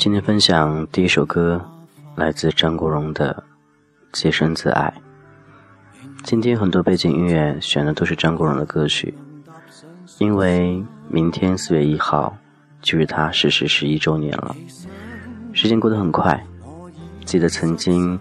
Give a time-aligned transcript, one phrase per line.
[0.00, 1.62] 今天分享第一首歌，
[2.16, 3.44] 来自张国荣的
[4.18, 4.94] 《洁身自爱》。
[6.24, 9.12] 今天很多背景音乐选的都是张国荣的歌曲，
[10.16, 12.34] 因为明天四月一号
[12.80, 14.56] 就是他逝世十一周年了。
[15.52, 16.42] 时间过得很快，
[17.26, 18.18] 记得曾经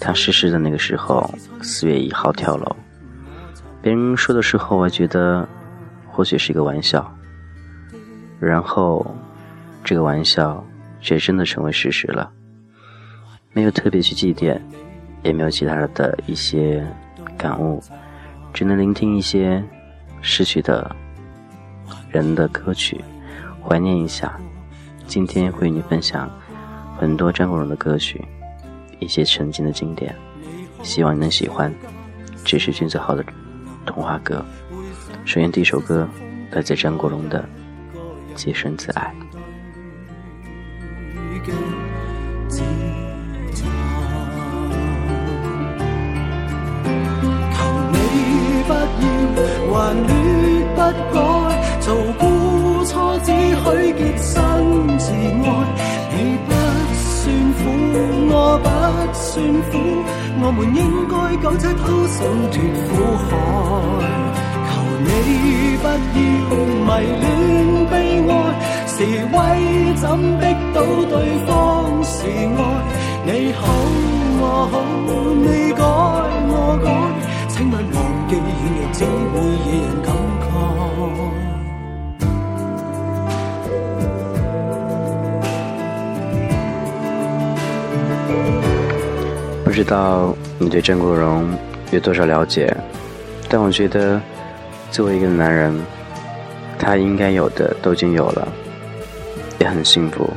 [0.00, 2.74] 他逝世的那个时候，四月一号跳楼，
[3.82, 5.46] 别人说的时候，我觉得
[6.06, 7.14] 或许是一个玩笑，
[8.40, 9.14] 然后
[9.84, 10.64] 这个玩笑。
[11.00, 12.30] 却真的成为事实了，
[13.52, 14.60] 没有特别去祭奠，
[15.22, 16.86] 也没有其他的一些
[17.36, 17.82] 感悟，
[18.52, 19.62] 只能聆听一些
[20.20, 20.94] 逝去的
[22.10, 23.02] 人的歌曲，
[23.62, 24.38] 怀念一下。
[25.06, 26.30] 今天会与你分享
[26.98, 28.22] 很多张国荣的歌曲，
[28.98, 30.14] 一些曾经的经典，
[30.82, 31.72] 希望你能喜欢。
[32.44, 33.24] 这是君子好的
[33.86, 34.44] 童话歌。
[35.24, 36.08] 首先第一首歌
[36.50, 37.46] 来自张国荣的
[38.34, 39.14] 《洁身自爱》。
[49.70, 50.12] 还劣
[50.74, 50.78] 不
[51.14, 51.16] 改，
[51.80, 51.86] 做
[52.18, 52.22] 孤
[52.84, 52.92] 初
[53.24, 54.34] 只许洁身
[54.98, 55.46] 自爱。
[56.10, 56.14] 你
[56.46, 56.48] 不
[56.94, 57.60] 算苦，
[58.28, 58.66] 我不
[59.14, 59.32] 算
[59.70, 59.72] 苦，
[60.42, 62.18] 我们应该苟且偷生
[62.50, 62.54] 脱
[62.88, 62.90] 苦
[63.28, 63.30] 海。
[64.68, 64.70] 求
[65.04, 65.08] 你
[65.80, 66.20] 不要
[66.84, 66.90] 迷
[67.22, 67.24] 恋
[67.88, 67.92] 悲
[68.28, 68.30] 哀，
[68.98, 69.08] 是为
[69.94, 70.10] 怎
[70.40, 71.14] 逼到对
[71.46, 72.60] 方是爱？
[73.24, 73.62] 你好
[74.40, 74.74] 我好，
[75.36, 75.80] 你改
[76.50, 76.86] 我改，
[77.48, 77.96] 请问忘
[78.28, 80.10] 记软弱只会惹人感
[80.42, 80.46] 慨。
[89.64, 91.46] 不知道你对张国荣
[91.92, 92.76] 有多少了解，
[93.48, 94.20] 但我觉得，
[94.90, 95.72] 作为一个男人，
[96.80, 98.48] 他应该有的都已经有了。
[99.58, 100.28] 也很幸福，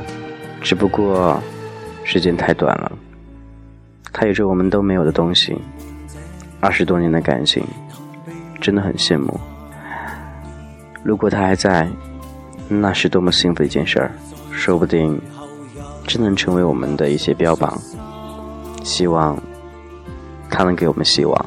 [0.60, 1.40] 只不过
[2.04, 2.92] 时间太短了。
[4.12, 5.56] 他有着我们都没有的东西，
[6.60, 7.64] 二十多年的感情，
[8.60, 9.40] 真的很羡慕。
[11.02, 11.88] 如果他还在，
[12.68, 14.12] 那是多么幸福的一件事儿，
[14.50, 15.20] 说不定
[16.06, 17.80] 真能成为我们的一些标榜。
[18.84, 19.40] 希望
[20.50, 21.46] 他能给我们希望。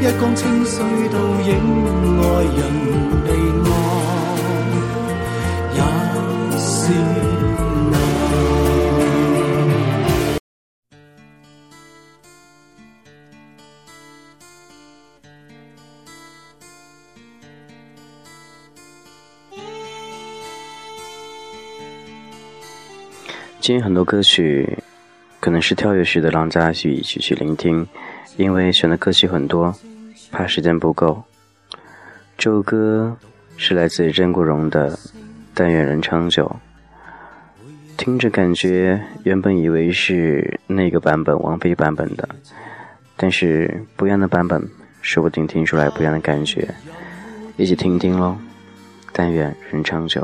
[0.00, 1.50] 江清水倒影
[2.18, 2.58] 爱人
[3.24, 3.28] 被
[3.64, 3.70] 爱
[5.74, 5.78] 也
[6.58, 6.92] 是
[7.90, 7.94] 难。
[23.60, 24.78] 今天很多歌曲
[25.40, 27.86] 可能是跳跃式的，让大家去一起去聆听，
[28.38, 29.74] 因为选的歌曲很多。
[30.30, 31.22] 怕时间不够。
[32.36, 33.16] 这首歌
[33.56, 34.94] 是来自张国荣的
[35.54, 36.44] 《但愿人长久》，
[37.96, 42.28] 听着感觉原本以为是那个版本王菲版本的，
[43.16, 44.62] 但是不一样的版本，
[45.00, 46.68] 说不定听出来不一样的感觉。
[47.56, 48.36] 一起听听喽，
[49.14, 50.20] 《但愿人长久》。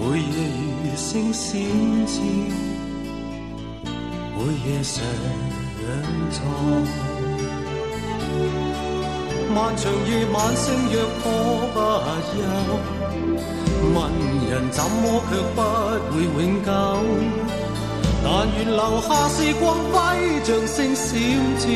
[0.00, 0.38] 每夜
[4.38, 4.94] 每夜常
[6.30, 6.38] 在，
[9.52, 11.24] 漫长夜晚星若可
[11.74, 11.76] 不
[12.22, 12.32] 休，
[13.94, 13.96] 问
[14.48, 15.58] 人怎么却不
[16.14, 16.70] 会永久？
[18.22, 18.26] 但
[18.56, 19.96] 愿留下是光辉，
[20.44, 21.10] 像星闪
[21.58, 21.66] 照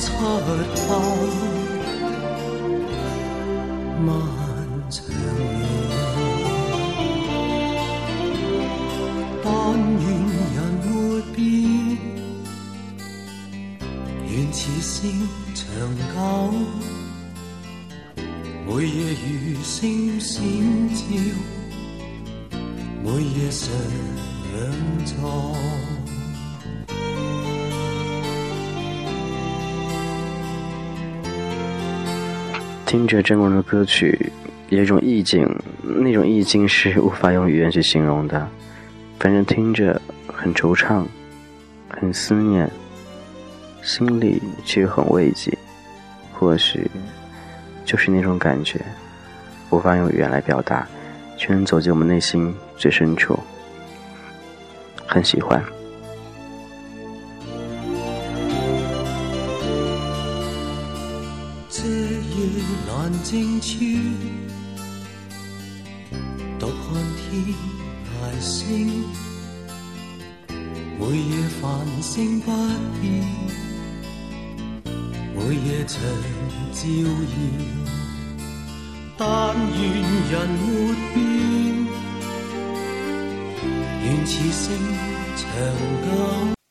[0.00, 0.04] 出
[18.74, 18.80] 口。
[32.84, 34.32] 听着郑国荣的歌曲，
[34.70, 35.48] 有一种意境，
[35.82, 38.48] 那种意境是无法用语言去形容的。
[39.20, 41.04] 反正听着很惆怅，
[41.88, 42.68] 很思念，
[43.82, 45.56] 心里却很慰藉。
[46.32, 46.90] 或许
[47.84, 48.80] 就是那种感觉，
[49.70, 50.86] 无法用语言来表达，
[51.36, 53.38] 却能走进我们内心最深处。
[55.06, 55.62] 很喜欢。
[61.68, 63.74] 这夜难静处，
[66.58, 67.44] 独看天
[68.04, 69.04] 大星，
[70.98, 72.50] 每夜繁星不
[73.00, 73.22] 变，
[75.46, 76.00] 每夜长
[76.72, 77.36] 照耀。
[79.18, 79.78] 但愿
[80.30, 80.64] 人没
[81.12, 81.16] 变，
[84.02, 84.64] 愿此生
[85.36, 85.42] 长
[86.48, 86.63] 久。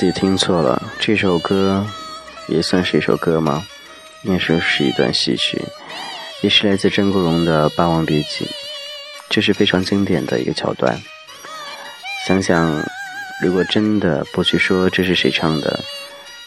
[0.00, 1.86] 自己听错了，这首歌
[2.48, 3.66] 也算是一首歌吗？
[4.22, 5.62] 应该说是一段戏曲，
[6.40, 8.46] 也是来自张国荣的《霸王别姬》，
[9.28, 10.98] 这是非常经典的一个桥段。
[12.26, 12.82] 想想，
[13.42, 15.78] 如果真的不去说这是谁唱的，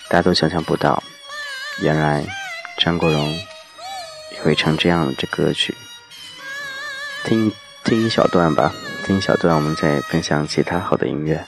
[0.10, 1.04] 大家都想象不到，
[1.84, 2.26] 原来
[2.80, 3.32] 张国荣
[4.32, 5.76] 也会唱这样的歌曲。
[7.24, 7.52] 听
[7.84, 8.74] 听一小段吧，
[9.06, 11.46] 听一小段，我们再分享其他好的音乐。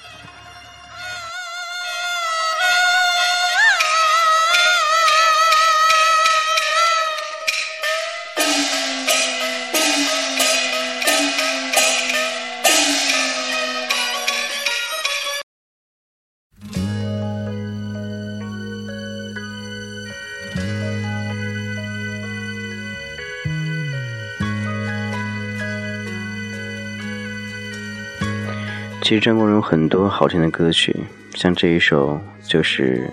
[29.06, 31.00] 其实张国荣很多好听的歌曲，
[31.36, 33.08] 像这一首就是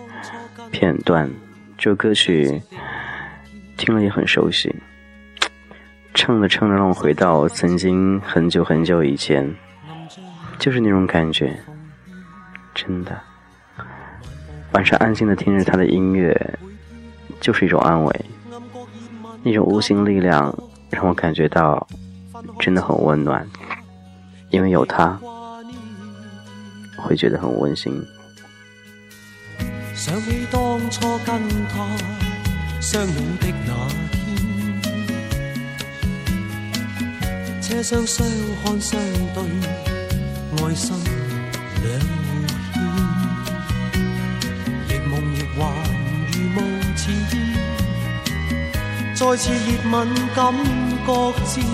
[0.71, 1.31] 片段。
[1.77, 2.63] 这首歌曲
[3.77, 4.75] 听了也很熟悉，
[6.15, 9.55] 唱着唱着让我回到曾经很久很久以前，
[10.59, 11.55] 就是那种感觉，
[12.75, 13.21] 真的。
[14.73, 16.59] 晚上安静的听着他的音乐，
[17.39, 18.25] 就是一种安慰，
[19.43, 21.87] 那种无形力量让我感觉到
[22.59, 23.47] 真的很温暖，
[24.49, 25.21] 因为有他。
[27.03, 28.03] 会觉得很温馨。
[29.95, 31.87] 想起当初跟他
[32.81, 33.73] 相拥的那
[34.11, 34.19] 天，
[37.61, 38.27] 车厢相
[38.65, 39.01] 看相
[39.35, 39.43] 对，
[40.57, 40.97] 爱心
[41.83, 42.35] 两互
[42.73, 42.75] 牵，
[44.89, 45.61] 亦梦亦幻，
[46.33, 46.59] 如梦
[46.97, 47.35] 似烟。
[49.15, 49.59] 再次热
[49.91, 49.95] 吻，
[50.35, 50.41] 感
[51.07, 51.09] 觉
[51.45, 51.67] 自然，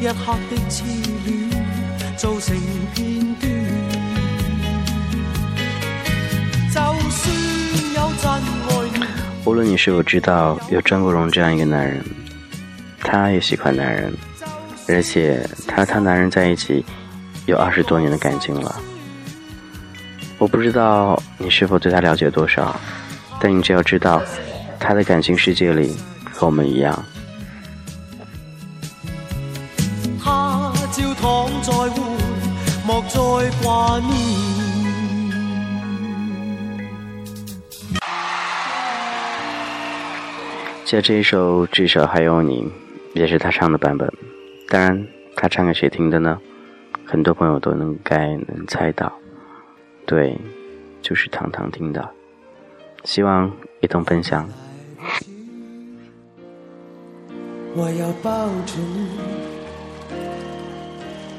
[0.00, 0.74] 一刻的痴
[1.24, 1.28] 恋，
[2.16, 2.56] 造成
[2.94, 3.55] 片段。
[9.46, 12.04] 无论你是否知道有张国荣这样一个男人，
[12.98, 14.12] 他也喜欢男人，
[14.88, 16.84] 而且他和他男人在一起
[17.46, 18.74] 有二十多年的感情了。
[20.36, 22.74] 我不知道你是否对他了解多少，
[23.38, 24.20] 但你只要知道，
[24.80, 25.96] 他的感情世界里
[26.32, 27.04] 和我们一样。
[30.22, 32.02] 他朝躺在会，
[32.84, 33.18] 莫再
[33.62, 34.75] 挂念。
[40.86, 42.62] 像这一首《至少还有你》，
[43.12, 44.08] 也是他唱的版本。
[44.68, 46.38] 当然，他唱给谁听的呢？
[47.04, 49.12] 很多朋友都能该能猜到，
[50.06, 50.38] 对，
[51.02, 52.08] 就是糖糖听的。
[53.02, 53.50] 希望
[53.80, 54.48] 一同分享。
[57.74, 59.08] 我要抱着你，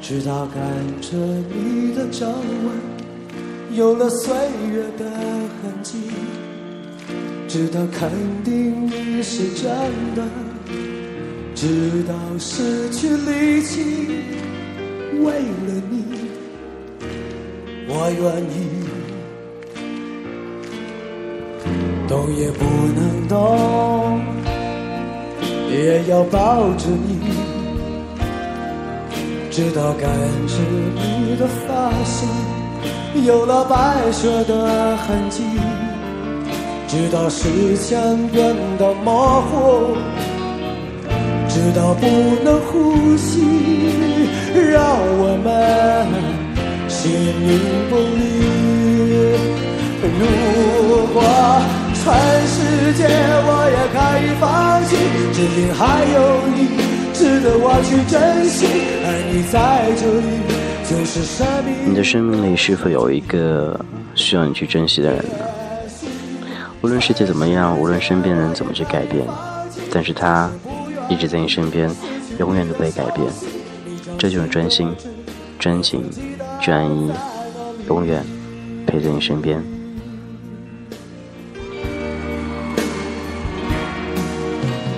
[0.02, 0.60] 直到看
[1.00, 4.36] 着你的皱纹有了岁
[4.70, 5.98] 月的痕迹。
[7.48, 8.10] 直到肯
[8.44, 9.64] 定你是真
[10.14, 10.22] 的，
[11.54, 14.06] 直到失去力气，
[15.20, 16.04] 为了你，
[17.88, 18.84] 我愿意，
[22.06, 24.20] 动也不能动，
[25.70, 27.18] 也要抱着你，
[29.50, 30.10] 直到感
[30.46, 30.58] 知
[30.94, 32.28] 你的发线
[33.24, 35.42] 有了白雪的痕迹。
[36.88, 39.94] 直到视线变得模糊，
[41.46, 42.06] 直到不
[42.42, 43.42] 能呼吸，
[44.54, 45.46] 让我们
[46.88, 48.18] 形影不离。
[50.00, 50.24] 如
[51.12, 51.16] 果
[51.92, 52.02] 全
[52.46, 52.56] 世
[52.94, 54.96] 界我也可以放弃，
[55.34, 55.80] 只因还
[56.14, 56.16] 有
[56.56, 56.58] 你。
[57.12, 58.64] 值得我去珍惜。
[59.04, 60.26] 而你在这里，
[60.88, 61.68] 就是生命。
[61.90, 63.78] 你的生命里是否有一个
[64.14, 65.57] 需要你去珍惜的人呢？
[66.80, 69.26] 无论世界怎么样，无论身边人怎么去改变，
[69.92, 70.48] 但是他
[71.08, 71.90] 一直在你身边，
[72.38, 73.26] 永远都不会改变。
[74.16, 74.94] 这就是专心、
[75.58, 76.08] 专情、
[76.60, 77.12] 专一，
[77.88, 78.24] 永远
[78.86, 79.60] 陪在你身边。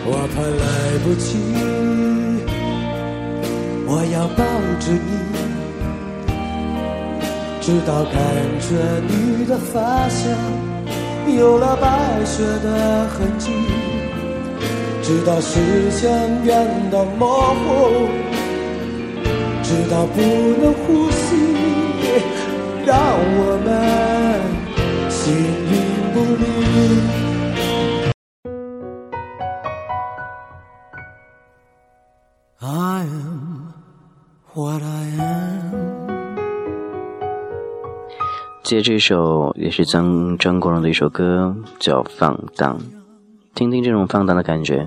[0.04, 1.38] 我怕来不及，
[3.86, 4.44] 我要抱
[4.78, 5.12] 着你，
[7.60, 8.12] 直到感
[8.60, 8.68] 觉
[9.08, 10.28] 你的发香
[11.28, 13.50] 有了白雪的痕迹，
[15.02, 18.08] 直到视线变得模糊，
[19.62, 20.20] 直到不
[20.60, 21.36] 能呼吸，
[22.84, 22.98] 让
[23.36, 23.68] 我们
[25.08, 25.74] 形影
[26.12, 27.19] 不离。
[38.70, 42.78] 接这首也是张张国荣的一首歌，叫《放荡》，
[43.52, 44.86] 听听这种放荡的感觉。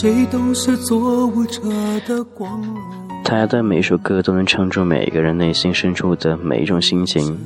[0.00, 1.60] 谁都是做舞者
[2.06, 2.76] 的光荣。
[3.24, 7.36] 他的每一首歌都能唱出每一个人内心深处的每一种心情，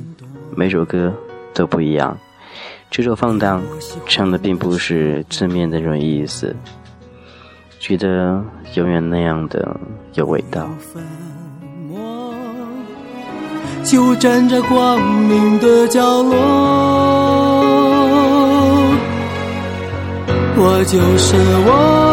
[0.55, 1.11] 每首歌
[1.51, 2.15] 都不一样。
[2.91, 3.59] 这首《放荡》
[4.05, 6.55] 唱的并不是字面的那种意思，
[7.79, 8.39] 觉得
[8.75, 9.75] 永远那样的
[10.13, 10.69] 有味道。
[13.83, 16.35] 就站在光明的角落。
[20.55, 22.12] 我就是我，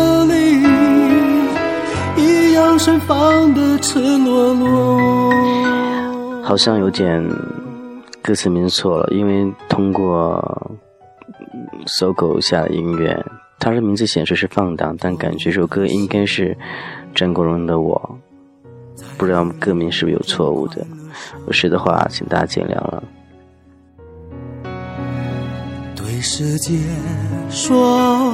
[2.83, 4.99] 盛放的赤裸裸。
[6.43, 7.23] 好像有点
[8.23, 10.41] 歌词名错了，因为通过
[11.27, 13.23] 嗯搜狗下的音乐，
[13.59, 16.57] 它的名字显示是放荡，但感觉这首歌应该是
[17.13, 18.19] 张国荣的《我》，
[19.15, 20.83] 不知道歌名是不是有错误的，
[21.37, 23.03] 如果是的话，请大家见谅了。
[25.95, 26.79] 对世界
[27.51, 28.33] 说，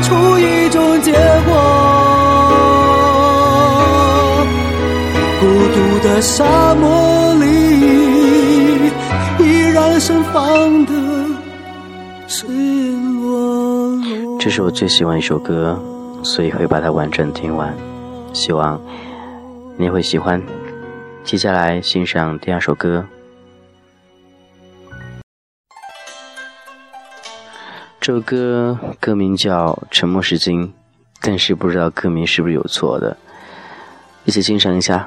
[0.00, 1.52] 出一种结果。
[5.40, 7.46] 孤独的沙漠里，
[9.38, 10.92] 依然盛放的
[12.26, 14.38] 赤裸裸。
[14.40, 15.78] 这是我最喜欢一首歌，
[16.22, 17.72] 所以会把它完整听完。
[18.32, 18.80] 希望
[19.76, 20.42] 你也会喜欢。
[21.24, 23.04] 接下来欣赏第二首歌。
[28.08, 30.68] 这首歌歌名叫《沉默是金》，
[31.20, 33.14] 但是不知道歌名是不是有错的，
[34.24, 35.06] 一起欣赏一下。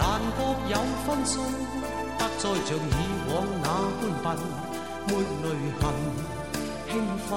[0.00, 0.40] 但各
[0.70, 1.42] 有分数，
[2.16, 2.80] 不再像以
[3.28, 3.66] 往那
[4.22, 4.38] 般笨，
[5.08, 5.10] 没
[5.42, 5.46] 泪
[5.80, 5.82] 痕，
[6.88, 6.92] 轻
[7.28, 7.30] 快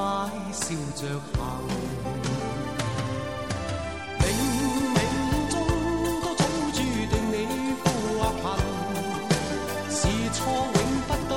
[0.53, 0.63] 笑
[0.95, 1.01] 着
[1.33, 1.35] 行。
[4.19, 4.23] 冥
[4.93, 4.95] 冥
[5.49, 5.53] 中
[6.21, 6.39] 都早
[6.71, 6.77] 注
[7.09, 7.35] 定你
[7.83, 7.83] 富
[8.19, 8.43] 或贫，
[9.89, 9.99] 是
[10.31, 10.39] 错
[10.75, 10.77] 永
[11.07, 11.33] 不对，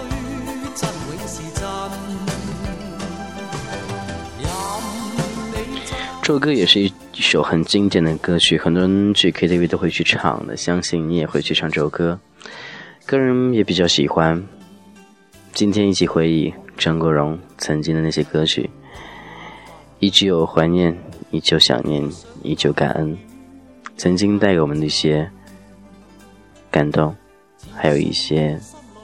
[0.77, 1.63] 真永是真。
[5.17, 5.19] 任
[5.53, 5.91] 你这
[6.23, 6.93] 首歌也是一。
[7.17, 12.19] 一首很经典的歌曲，很多人去 KTV 都会去唱的，相信你也会去唱这首歌。
[13.07, 14.43] 个人也比较喜欢。
[15.53, 18.69] 今天一起回忆张国荣曾经的那些歌曲，
[20.01, 20.97] 依旧怀念，
[21.31, 22.05] 依旧想念，
[22.43, 23.17] 依旧感恩，
[23.97, 25.31] 曾经带给我们的一些
[26.69, 27.15] 感动，
[27.73, 28.59] 还有一些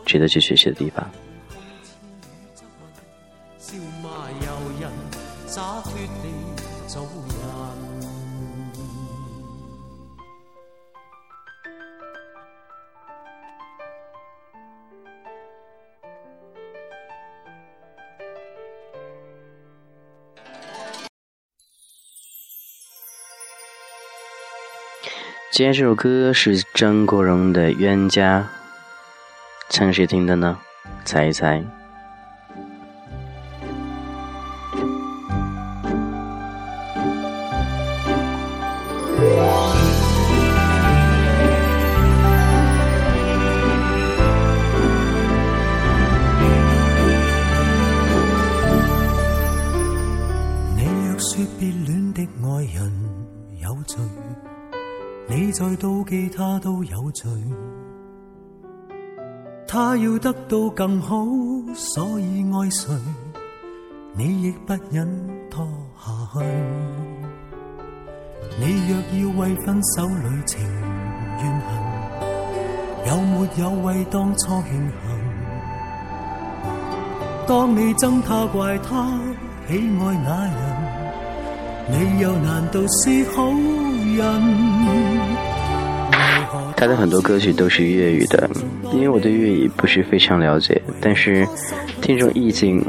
[0.05, 1.09] 值得去学习的地方。
[25.53, 28.41] 今天这首歌是张国荣的《冤家》，
[29.69, 30.57] 唱谁听的呢？
[31.05, 31.59] 猜一猜。
[50.77, 52.93] 你若说别恋的爱人
[53.61, 53.99] 有罪。
[55.31, 57.31] 你再妒忌他都有罪，
[59.65, 61.25] 他要得到更好，
[61.73, 62.93] 所以爱谁，
[64.13, 65.09] 你亦不忍
[65.49, 65.65] 拖
[65.97, 66.45] 下去。
[68.59, 70.61] 你若要为分手旅程
[71.39, 71.71] 怨恨，
[73.07, 74.93] 有没有为当初庆幸？
[77.47, 79.17] 当你憎他怪他
[79.69, 80.70] 喜爱那人，
[86.77, 88.49] 他的很多歌曲都是粤语的，
[88.93, 91.47] 因为我对粤语不是非常了解，但是
[92.01, 92.83] 听这种意境，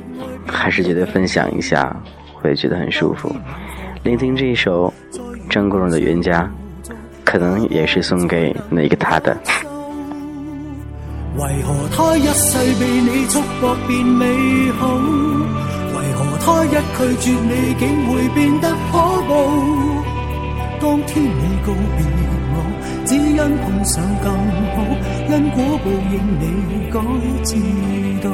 [0.48, 1.94] 还是觉得分享一下
[2.34, 3.36] 会觉得很舒服。
[4.04, 4.94] 聆听这一首
[5.50, 6.50] 张国荣的《冤家》，
[7.26, 9.38] 可能也是送给那个他的。
[11.38, 15.61] 为何他一世被你束缚变美好？
[16.44, 19.30] 他一拒绝你竟会变得可怖？
[20.82, 22.00] 当天你告别
[22.54, 22.56] 我，
[23.06, 24.26] 只因碰上更
[24.74, 24.78] 好，
[25.30, 26.44] 因果报应你
[26.92, 26.96] 该
[27.44, 27.50] 知
[28.24, 28.26] 道。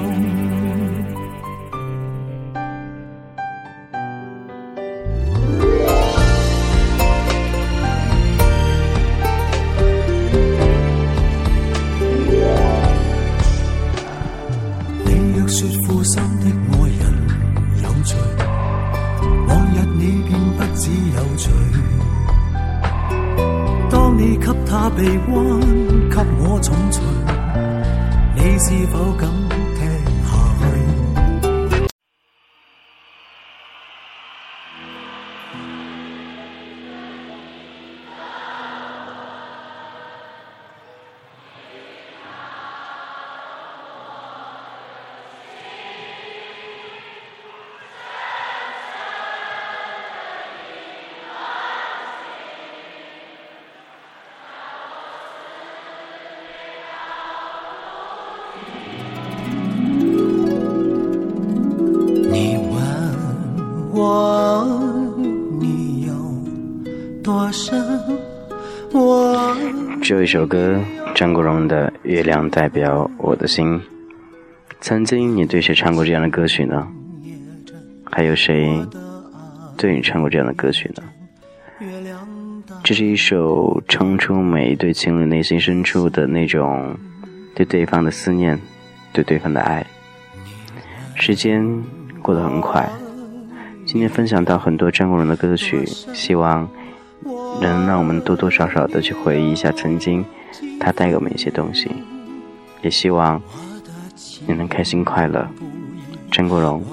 [24.78, 25.60] 把臂弯，
[26.08, 27.02] 给我重锤，
[28.36, 29.28] 你是否感
[70.02, 70.80] 只有一首歌，
[71.16, 73.80] 张国荣的《月亮代表我的心》。
[74.82, 76.88] 曾经你对谁唱过这样的歌曲呢？
[78.04, 78.86] 还有谁
[79.78, 81.04] 对你唱过这样的歌曲呢？
[82.84, 86.98] 这是一首唱出每一对情侣内心深处的那种
[87.56, 88.60] 对对方的思念，
[89.14, 89.86] 对对方的爱。
[91.16, 91.66] 时间
[92.22, 92.88] 过得很快。
[93.86, 96.70] 今天分享到很多张国荣的歌曲，希望
[97.62, 100.24] 能让我们多多少少的去回忆一下曾经
[100.80, 101.90] 它带给我们一些东西。
[102.82, 103.42] 也希望
[104.46, 105.48] 你能开心快乐。
[106.32, 106.84] 张国荣，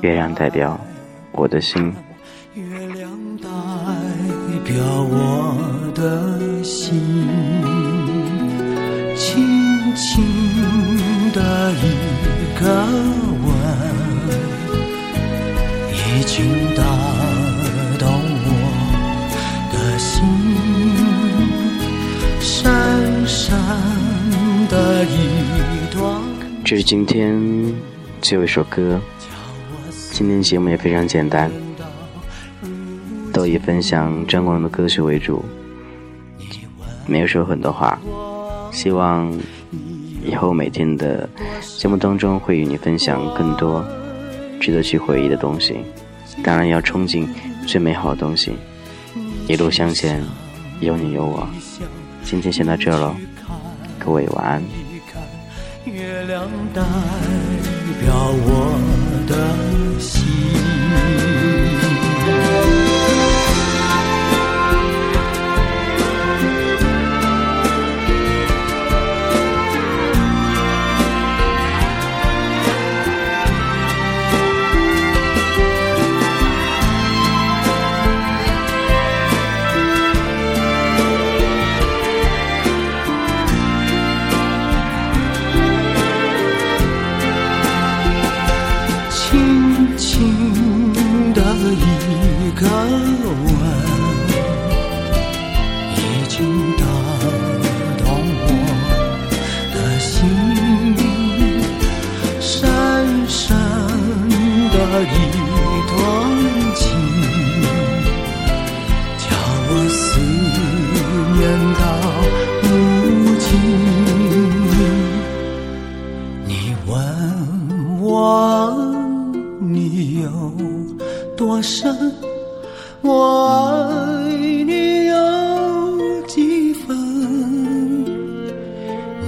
[0.00, 0.78] 月亮代表
[1.32, 1.94] 我的心。
[2.54, 2.62] 月
[2.94, 3.48] 亮代
[4.64, 4.74] 表
[5.08, 7.26] 我的心，
[9.16, 10.22] 轻轻
[11.32, 12.66] 的一个
[13.46, 13.48] 吻，
[15.94, 16.82] 已经打
[26.72, 27.38] 这是今天
[28.22, 28.98] 最后一首歌。
[30.10, 31.52] 今天节目也非常简单，
[33.30, 35.44] 都以分享张国荣的歌曲为主，
[37.06, 38.00] 没有说很多话。
[38.72, 39.30] 希望
[40.24, 41.28] 以后每天的
[41.76, 43.84] 节目当中会与你分享更多
[44.58, 45.76] 值得去回忆的东西，
[46.42, 47.28] 当然要憧憬
[47.66, 48.54] 最美好的东西。
[49.46, 50.24] 一路向前，
[50.80, 51.46] 有你有我。
[52.24, 53.14] 今天先到这喽，
[53.98, 54.62] 各位晚安。
[56.48, 56.82] 能代
[58.00, 58.78] 表我
[59.28, 59.71] 的